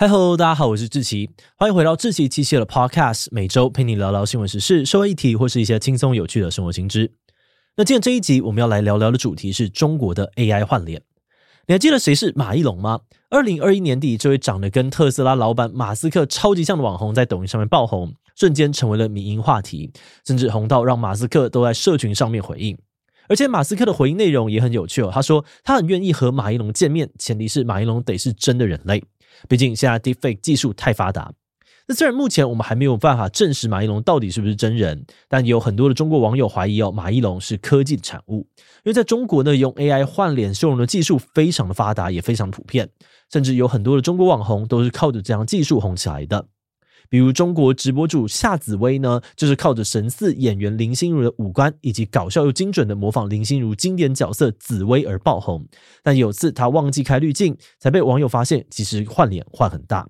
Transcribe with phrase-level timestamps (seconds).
[0.00, 7.12] 嗨喽，大家好，我是志奇，欢迎回到志奇机械的 Podcast，每周陪你聊聊新闻时事、社会议题或是一些轻松有趣的生活新知。
[7.76, 11.02] 那今天这一集我们要来聊聊的主题是中国的 AI 换脸。
[11.66, 13.00] 你还记得谁是马一龙吗？
[13.28, 19.92] 二零二一年底，这位长得跟特斯拉老板马斯克超级像的网红在抖音上面爆红，瞬间成为了民营话题，
[20.24, 22.74] 甚至红到让马斯克都在社群上面回应。
[23.28, 29.04] 而且马斯克的回应内容也很有趣哦，他说他很愿意和马一龙见面，前提是马一龙得是真的人类。
[29.48, 31.32] 毕竟现在 Deepfake 技术太发达，
[31.86, 38.46] 那虽然目前我们还没有办法证实马一龙到底是不是真人，但有很多的中国网友怀疑哦，马一龙是科技的产物。
[38.84, 42.88] 因为在中国呢，用 AI 换脸修容的技术非常的发达，也非常普遍，
[43.32, 46.46] 甚至有很多的中国网红都是靠着这样技术红起来的。
[47.10, 55.66] 比如中国直播主夏紫薇呢，就是靠着神似演员林心如的五官，以及搞笑又精准的模仿林心如经典角色紫薇而爆红。
[56.04, 60.08] 但有次她忘记开滤镜，才被网友发现，其实换脸换很大。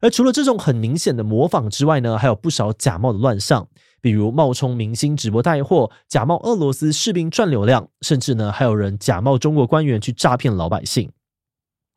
[0.00, 3.66] 而除了这种很明显的模仿之外呢，还有不少假冒的乱象，
[4.02, 11.10] 比如冒充明星直播带货，假冒俄罗斯士兵赚流量，甚至呢还有人假冒中国官员去诈骗老百姓。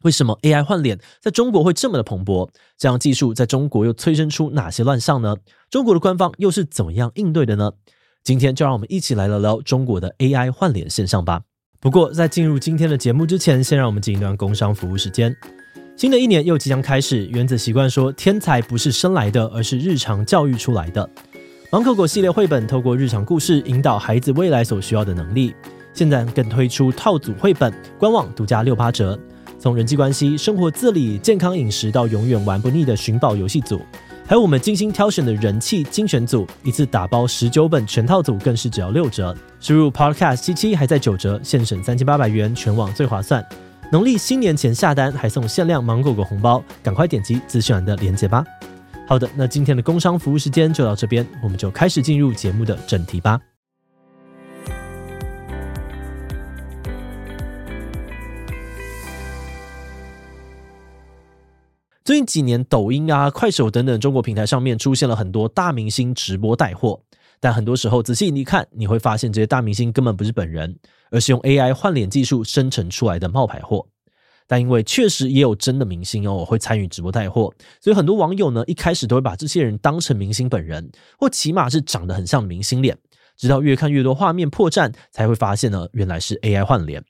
[0.03, 2.49] 为什么 AI 换脸在中国会这么的蓬勃？
[2.77, 5.35] 这样技术在中国又催生出哪些乱象呢？
[5.69, 7.71] 中国的官方又是怎么样应对的呢？
[8.23, 11.41] 今天就让我们一起来聊聊中国的 AI 换脸现象吧。
[11.79, 15.35] 不过在进入今天的节目之前，先让我们进一段工商服务时间。
[15.97, 21.09] 新的一年又即将开始，原子习惯说，天才不是生来的，而是日常教育出来的。
[21.71, 25.55] 芒狗狗系列绘本透过日常故事引导孩子未来所需要的能力。
[25.93, 29.19] 现在更推出套组绘本，官网独家六八折。
[29.61, 33.79] 从人际关系、生活自理、健康饮食到永远玩不腻的寻宝游戏组，
[34.25, 39.37] 还有我们精心挑选的人气精选组，一次打包十九本全套组更是只要六折。
[39.59, 43.45] 输入 Podcast 七七还在九折，现省三千八百元，全网最划算。
[43.91, 48.43] 农历新年前下单还送限量芒果果红包，赶快点击资讯栏的链接吧。
[49.07, 53.39] 好的，那今天的工商服务时间就到这边，我们就开始进入节目的正题吧。
[62.03, 66.99] 最近几年，抖音啊、快手等等中国平台上面出现了很多大明星直播带货，
[67.39, 70.75] 但很多时候仔细一看，你会发现这些大明星根本不是本人，
[71.11, 73.85] 而是用 AI 换脸技术生成出来的冒牌货。
[74.47, 82.97] 但因为确实也有真的明星哦会参与直播带货，所以很多网友呢一开始都会把这些人当成明星本人，或起码是长得很像明星脸，
[83.37, 87.03] 直到越看越多画面破绽，才会发现呢原来是 AI 换脸。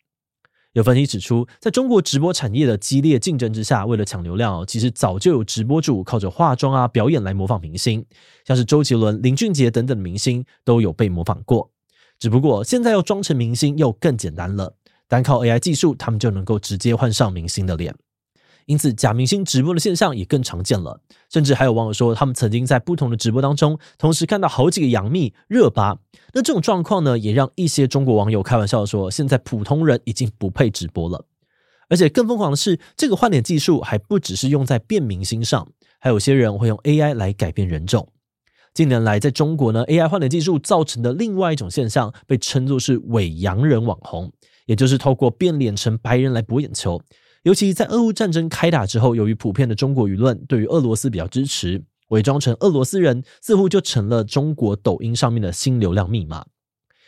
[0.73, 8.05] 有分析指出，在中国直播产业的激烈竞争之下，为了抢流量，其实早就有直播主靠着化妆啊、表演来模仿明星，
[8.45, 11.69] 像是周杰伦、林俊杰等等明星都有被模仿过。
[12.17, 14.75] 只不过现在要装成明星又更简单了，
[15.09, 17.93] 单靠 AI 技术，他们就能够直接换上明星的脸。
[18.65, 25.97] 因此，假明星直播的现象也更常见了，甚至还有网友说，他们曾经在不同的直播当中，同时看到好几个杨幂热巴。
[26.33, 31.25] 那这种状况呢，也让一些中国网友开玩笑说，现在普通人已经不配直播了。
[31.89, 35.67] 而且更疯狂的是，这个换脸技术还不只是用在变明星上，
[35.99, 38.07] 还有些人会用 AI 来改变人种。
[38.73, 44.31] 近年来，在中国呢，AI 换脸技术造成的另外一种现象，被称作是伪洋人网红，
[44.65, 47.01] 也就是透过变脸成白人来博眼球。
[47.43, 56.45] 尤其在俄乌战争开打之后，由于普遍的中国舆论对于俄罗斯比较支持，伪装成俄罗斯人似乎就成了中国抖音上面的新流量密码。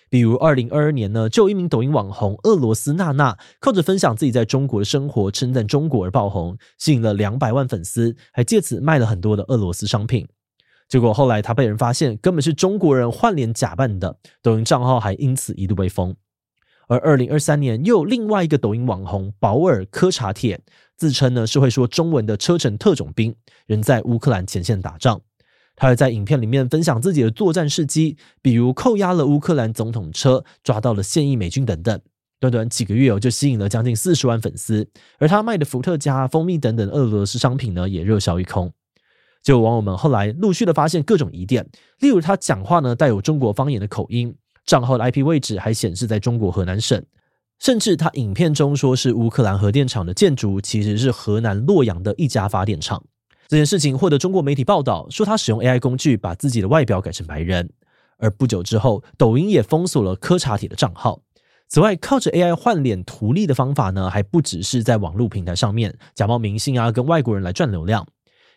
[0.10, 10.28] 比如二零二二年呢，就有一名抖音网红俄罗斯娜娜，靠着分享自己在中国的生活，称赞中国而爆红，吸引了两百万粉丝，还借此卖了很多的俄罗斯商品。
[10.90, 16.16] 结果后来他被人发现，根本是中国人换脸假扮的，抖音账号还因此一度被封。
[16.88, 20.60] 而二零二三年，又有另外一个抖音网红保尔柯察铁，
[20.98, 23.36] 自称呢是会说中文的车臣特种兵，
[23.66, 25.22] 人在乌克兰前线打仗。
[25.76, 32.00] 他还在影片里面分享自己的作战事迹，比如扣押了乌克兰总统车，抓到了现役美军等等。
[32.40, 34.88] 短短几个月哦，就吸引了将近四十万粉丝。
[35.18, 38.72] 而他卖的伏特加、蜂蜜等等俄罗斯商品呢，也热销一空。
[39.42, 41.68] 就网友们后来陆续的发现各种疑点，
[42.00, 44.36] 例如他讲话呢带有中国方言的口音。
[44.66, 47.04] 账号的 IP 位置还显示在中国河南省，
[47.60, 53.04] 甚至他影片中说是乌克兰核电厂的建筑，其实是河南洛阳的一家发电厂。
[53.48, 57.70] 这件事情获得中国媒体报道，说他使用 AI 工具把自己的外表改成白人。
[58.18, 61.22] 而不久之后，抖音也封锁了柯察铁的账号。
[61.68, 68.08] 此外，靠着 AI 换脸图利的方法呢，还不只是在网络平台上面假冒明星啊，跟外国人来赚流量。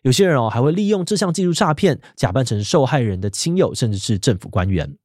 [0.03, 4.97] 有些人哦，还会利用这项技术诈骗，假扮成受害人的亲友，甚至是政府官员。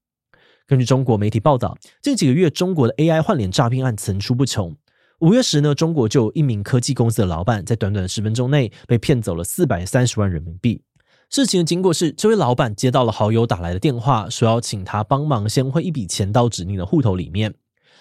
[0.68, 4.76] 根据中国媒体报道，近几个月中国的 AI 换脸诈骗案层出不穷。
[5.20, 10.82] 五月时呢，中国就有一名科技公司的老板在短短的十分钟内被骗走了四百三十万人民币。
[11.30, 17.54] 事情的经过是，这位老板接到了好友打来的电话，说要请他帮忙先汇一笔钱到指定的户头里面。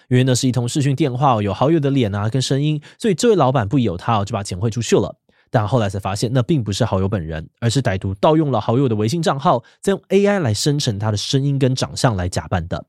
[0.09, 5.20] 因为呢是一通视讯电话，有好友的脸啊跟声音，所以这位老板不疑有他，就把钱汇出去了。
[5.51, 12.87] 但后来才发现，那并不是好友本人，而是歹徒盗用了好友的微信账号，再用 AI 来生成他的声音跟长相来假扮的。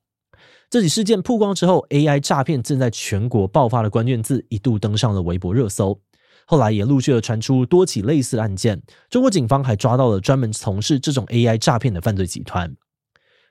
[0.70, 6.00] 这起事件曝光之后，AI 诈骗正在全国爆发的关键字一度登上了微博热搜。
[6.46, 12.76] 后来也陆续的传出多起类似的案件，中国警方还抓到了专门从事这种 AI 诈骗的犯罪集团。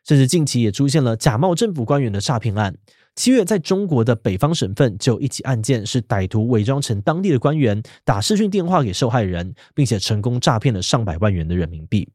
[0.06, 2.74] 甚至近期也出现了假冒政府官员的诈骗案。
[3.20, 12.08] 七月，在中国的北方省份就一起案件，是歹徒伪装成当地的官员，打视讯电话给受害人，并且成功诈骗了上百万元的人民币。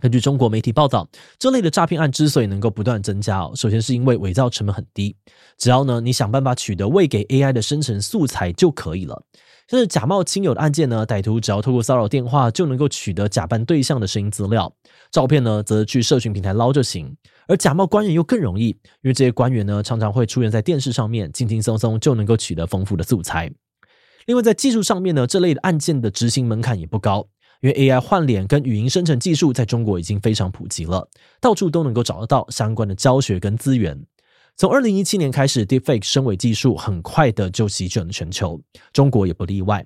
[0.00, 1.08] 根据中国媒体报道，
[1.40, 5.16] 这类的诈骗案之所以能够不断增加哦，首先是因为伪造成本很低，
[5.58, 9.20] 只要呢你想办法取得喂给 AI 的生成素材就可以了。
[9.72, 14.70] 这是假冒亲友的案件呢，歹徒只要透过骚扰电话就能够取得假扮对象的声音资料，
[15.10, 17.16] 照片呢则去社群平台捞就行。
[17.48, 23.50] 而假冒官员又更容易，因为这些官员呢常常会出现在电视上面，轻轻松松就能够取得丰富的素材。
[24.26, 27.26] 另外在技术上面呢，这类的案件的执行门槛也不高。
[27.62, 31.08] 因为 AI 换脸跟语音生成技术在中国已经非常普及了，
[31.40, 33.98] 到处都能够找得到相关的教学跟资源。
[34.56, 38.60] 从二零一七年开始，Deepfake 深伪技术很快的就席卷了全球，
[38.92, 39.84] 中国也不例外。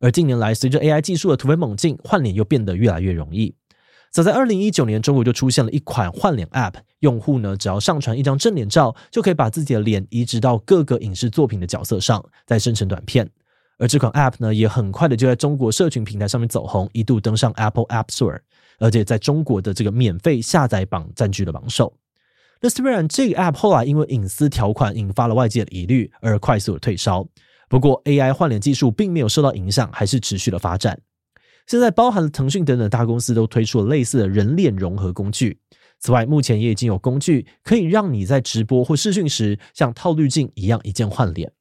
[0.00, 3.54] 而近年来，随着 AI 技术的突飞猛进，换脸又变得越来越容易。
[4.10, 13.28] 早在二零一九年，中国就出现了一款换脸 App，用户呢只要上传一张正脸照，就可以把自己的脸移植到各个影视作品的角色上，再生成短片。
[13.78, 18.38] 而这款 App 呢，也很快的就在中国社群平台上面走红，一度登上 Apple App Store，
[18.78, 21.92] 而且在中国的这个免费下载榜占据了榜首。
[22.64, 27.28] 那虽然这个 App 后来因为隐私条款引发了外界的疑虑，而快速的退烧，
[27.68, 30.98] 不过 AI 换脸技术并没有受到影响，还是持续的发展。
[31.66, 35.58] 现在包含了腾讯等等大公司都推出了类似的人脸融合工具。
[36.00, 41.52] 此外，目前也已经有工具可以让你在直播或视讯时，像套滤镜一样一键换脸。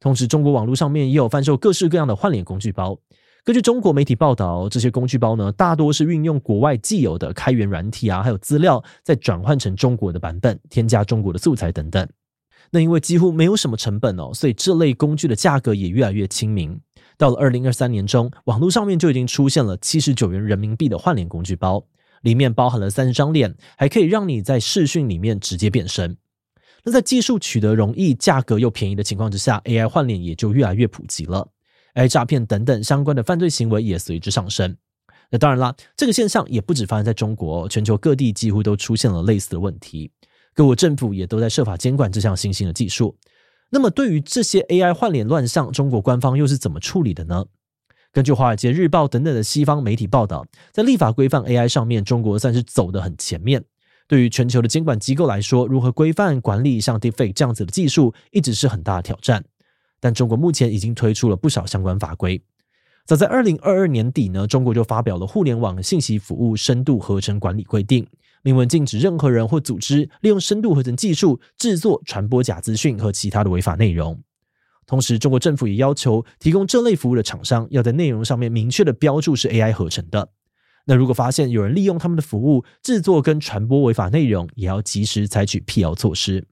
[0.00, 2.98] 同时，中国网络上面也有贩售各式各样的换脸工具包。
[3.44, 12.06] 根据中国媒体报道，这些工具包呢，大多是运用国外既有的开源软体啊，还有资料，再转换成中国的版本，添加中国的素材等等。
[12.70, 16.78] 那因为几乎没有什么成本哦，所以这类工具的价格也越来越亲民。
[17.16, 21.84] 到了二零二三年中，网络上面就已经出现了七十九元人民币的换脸工具包，
[22.22, 26.16] 里面包含了三十张脸，还可以让你在视讯里面直接变身。
[26.84, 31.48] 那在技术取得容易、价格又便宜的情况之下，AI 换脸也就越来越普及了
[31.94, 34.76] ，AI 诈骗等等相关的犯罪行为也随之上升。
[35.30, 40.10] 那当然啦，这个现象也不止发生在中国，全球各地几乎都出现了类似的问题，
[40.54, 43.16] 各国政府也都在设法监管这项新兴的技术。
[43.70, 47.46] 那么，对于这些 AI 换脸乱象，中国官方又是怎么处理的呢？
[48.12, 53.64] 根据《华尔街日报》等等的西方媒体报道，在立法规范 AI 上面，中国算是走得很前面。
[54.08, 59.44] 对于全球的监管机构来说，如何规范管理像 Deepfake 这样子的技术，一直是很大的挑战。
[60.00, 62.42] 但中国目前已经推出了不少相关法规。
[63.06, 68.04] 早在二零二二年底呢，中国就发表了《互联网信息服务深度合成管理规定》，
[68.42, 74.20] 明文禁止任何人或组织利用深度合成技术制作、传播假资讯和其他的违法内容。
[74.86, 80.30] 同时，中国政府也要求提供这类服务的厂商要在内容上面明确的标注是 AI 合成的。
[80.86, 86.46] 那如果发现有人利用他们的服务制作跟传播违法内容，也要及时采取辟谣措施。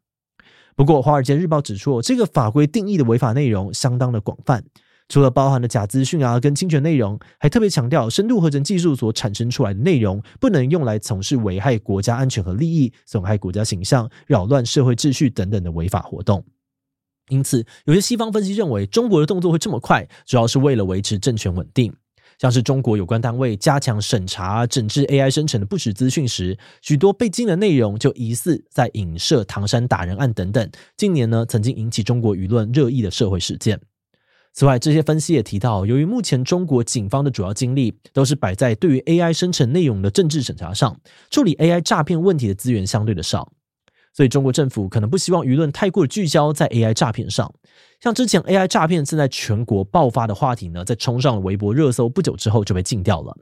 [0.78, 4.62] 不过，《华尔街日报》指出，这个法规定义的违法内容相当的广泛，
[5.08, 16.44] 除了包含了假资讯啊跟侵权内容，还特别强调深度合成技术所产生出来的内容不能用来从事危害国家安全和利益、损害国家形象、扰乱社会秩序等等的违法活动。
[17.28, 21.92] 因此，有些西方分析认为，中国的动作会这么快，主要是为了维持政权稳定。
[22.38, 30.70] 像是中国有关单位加强审查、整治 AI 生成的不实资讯时，许多被禁的内容就疑似在影射唐山打人案等等。
[30.96, 33.80] 近年呢，曾经引起中国舆论热议的社会事件。
[34.54, 43.52] 此外，这些分析也提到，由于目前中国警方的主要精力都是摆在对于 AI 生成内容的政治审查上，处理 AI 诈骗问题的资源相对的少。
[44.18, 47.54] 所以，中国政府可能不希望舆论太过聚焦在 AI 诈骗上。
[48.00, 53.36] 像之前 AI 诈骗正在全国爆发的话题呢，在冲上了微博热搜不久之后就被禁掉了。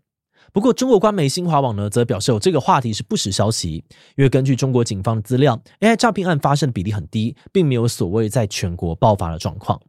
[0.52, 3.82] 不过，中国官媒新华网呢，则表示有这个话题是不实消息，
[4.16, 9.80] 因为根据中国警方的资料，AI 诈骗案发生的比例很低，并没有所谓在全国爆发的状况。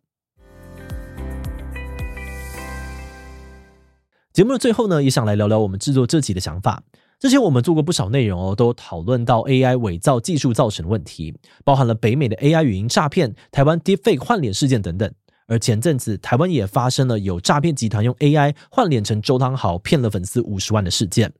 [4.31, 6.81] 节目的最后呢，也想来聊聊我们制作这集的想法。
[7.19, 15.11] 之前我们做过不少内容哦，都讨论到 AI 伪造技术造成的问题，包含了北美的 AI 语音诈骗、台湾 Deepfake 换脸事件等等。
[15.47, 21.33] 而前阵子台湾也发生了有诈骗集团用 AI 换脸成周汤豪骗了粉丝五十万的事件。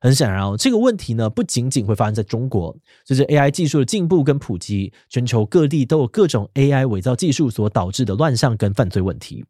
[0.00, 9.44] 很显然哦，这个问题呢不仅仅会发生在中国，随着 AI 技术的进步跟普及，全球各地都有各种 AI 伪造技术所导致的乱象跟犯罪问题。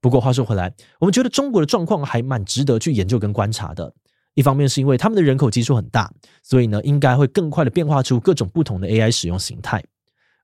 [0.00, 3.94] 不过话说回来，我们觉得中国的状况还蛮值得去研究跟观察的。
[4.34, 9.82] 一方面是因为他们的人口基数很大，所以呢，应该会更快的变化出各种不同的 AI 使用形态。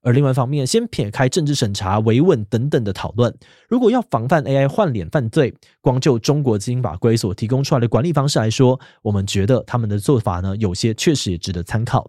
[0.03, 3.35] 而另外一方面，先撇开政治审查、维稳等等的讨论，
[3.69, 12.09] 如果要防范 AI 换脸犯罪，光就中国基因法规所提供出来的管理方式来说，我们觉得他们的做法呢，有些确实也值得参考。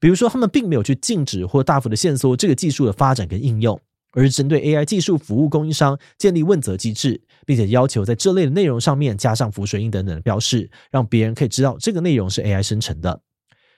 [0.00, 3.78] 比如说，他们并没有去禁止或大幅的限缩这个技术的发展跟应用。
[4.16, 13.20] 而是针对 AI 技术服务供应商建立问责机制，并且要求在这类的内容上面加上浮水印等等的标示，让别人可以知道这个内容是 AI 生成的。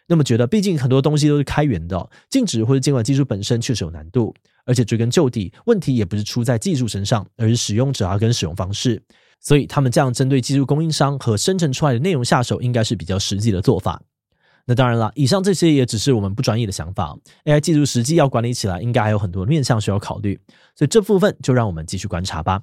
[0.07, 4.33] 那么觉得，毕竟很多东西都是开源的，禁止或者监管技术本身确实有难度，
[4.65, 9.03] 而且追根究底，问题也不是出在技术身上，而是使用者啊跟使用方式。
[9.41, 14.01] 所以他们这样针对技术供应商和生成出来的内容下手，应该是比较实际的做法。
[14.69, 17.17] 那当然了，以上这些也只是我们不专业的想法。
[17.47, 20.39] AI 技术实际要管理起来，应该还有很多面向需要考虑，
[20.77, 22.61] 所以这部分就让我们继续观察吧。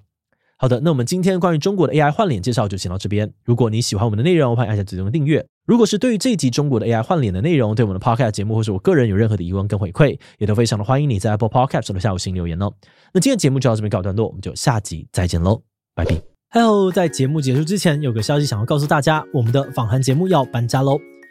[0.57, 3.33] 好的，那我们今天关于中国的 AI 换脸介绍就先到这边。
[3.43, 5.43] 如果你喜欢我们的内容，欢迎按下指定的订阅。
[5.65, 12.71] 如果是对于这一集中国的 AI 换脸的内容，对我们的 Podcast 节目或是我个人有任何的疑问跟回馈，也都非常的欢迎你在 Apple Podcast 的下五星留言哦。
[13.13, 15.63] 那今天节目就到这边告一段落，我们就下集再见喽，
[15.95, 16.21] 拜拜。
[16.51, 21.14] Hello，在节目结束之前，有个消息想要告诉大家，我们的访谈节目要搬家喽。